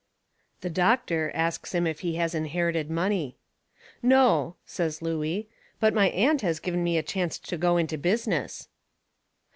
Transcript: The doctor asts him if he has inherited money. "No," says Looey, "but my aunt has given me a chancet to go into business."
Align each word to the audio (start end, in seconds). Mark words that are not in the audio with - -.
The 0.61 0.69
doctor 0.71 1.31
asts 1.35 1.75
him 1.75 1.85
if 1.85 1.99
he 1.99 2.15
has 2.15 2.33
inherited 2.33 2.89
money. 2.89 3.37
"No," 4.01 4.55
says 4.65 5.03
Looey, 5.03 5.45
"but 5.79 5.93
my 5.93 6.09
aunt 6.09 6.41
has 6.41 6.59
given 6.59 6.83
me 6.83 6.97
a 6.97 7.03
chancet 7.03 7.43
to 7.43 7.55
go 7.59 7.77
into 7.77 7.99
business." 7.99 8.67